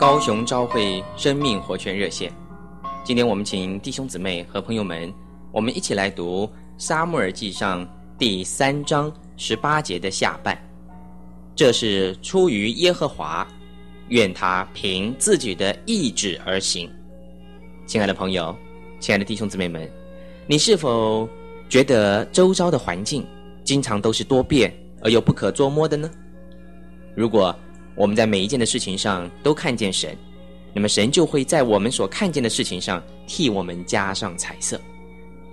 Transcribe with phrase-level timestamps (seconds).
[0.00, 2.32] 高雄朝会生命活泉热线。
[3.04, 5.12] 今天我们请弟兄姊妹和朋友们，
[5.52, 6.46] 我们一起来读
[6.78, 7.84] 《撒母耳记上》
[8.16, 10.58] 第三章十八节的下半。
[11.54, 13.46] 这是出于耶和华，
[14.08, 16.90] 愿他凭自己的意志而行。
[17.84, 18.56] 亲爱的朋友，
[19.00, 19.86] 亲爱的弟兄姊妹们，
[20.46, 21.28] 你是否
[21.68, 23.22] 觉得周遭的环境
[23.64, 26.10] 经常都是多变而又不可捉摸的呢？
[27.14, 27.54] 如果
[28.00, 30.16] 我们在每一件的事情上都看见神，
[30.72, 34.80] 那么神就会在我们所看见的事情上替我们加上彩色。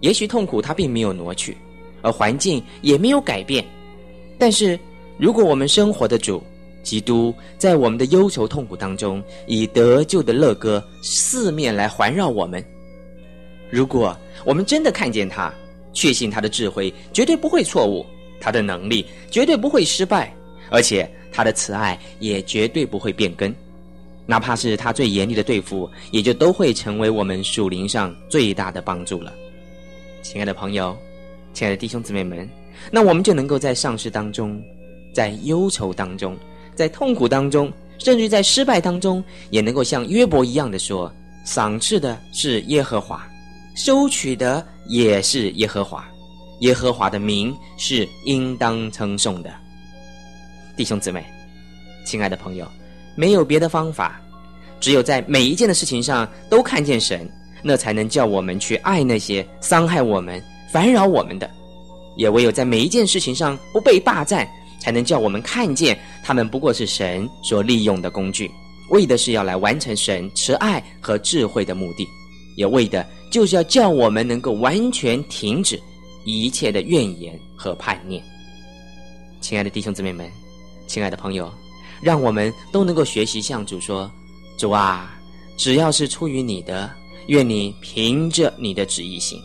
[0.00, 1.56] 也许痛苦它并没有挪去，
[2.02, 3.64] 而环境也没有改变，
[4.38, 4.78] 但是
[5.16, 6.42] 如果我们生活的主
[6.82, 12.62] 基督在我们的忧愁痛苦当中以得救的乐歌四面来环绕我们，
[13.70, 14.14] 如果
[14.44, 15.50] 我们真的看见他，
[15.94, 18.04] 确信他的智慧绝对不会错误，
[18.38, 20.30] 他的能力绝对不会失败，
[20.68, 21.10] 而且。
[21.34, 23.52] 他的慈爱也绝对不会变更，
[24.24, 29.32] 哪怕是他最严厉的对付，也就都会成为我们属灵上最大的帮助了。
[30.22, 30.96] 亲爱的朋友，
[31.52, 32.48] 亲爱的弟兄姊妹们，
[32.92, 34.62] 那我们就能够在丧事当中，
[35.12, 36.36] 在忧愁当中，
[36.76, 41.12] 在痛苦当中，甚至在失败当中，也能够像约伯一样的说：
[41.44, 43.28] 赏赐的是耶和华，
[43.74, 46.08] 收取的也是耶和华，
[46.60, 49.52] 耶和华的名是应当称颂的。
[50.76, 51.24] 弟兄姊妹，
[52.04, 52.66] 亲爱的朋友，
[53.14, 54.20] 没有别的方法，
[54.80, 57.30] 只有在每一件的事情上都看见神，
[57.62, 61.46] 那才能叫我们去爱那些伤害我们、烦扰我们的；
[62.16, 64.48] 也唯有在每一件事情上不被霸占，
[64.80, 68.50] 才能叫我们看见他们不过是神所利用的工具，
[68.90, 72.04] 为的是要来完成神慈爱和智慧的目的，
[72.56, 75.80] 也为的就是要叫我们能够完全停止
[76.24, 78.20] 一切的怨言和叛逆。
[79.40, 80.43] 亲爱的弟兄姊妹们。
[80.94, 81.52] 亲爱的朋友，
[82.00, 84.08] 让我们都能够学习向主说
[84.56, 85.18] ：“主啊，
[85.56, 86.88] 只要是出于你的，
[87.26, 89.42] 愿你凭着你的旨意行。”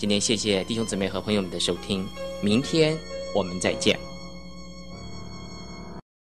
[0.00, 2.08] 今天谢谢弟兄姊妹和朋友们的收听，
[2.40, 2.98] 明天
[3.34, 4.00] 我们再见。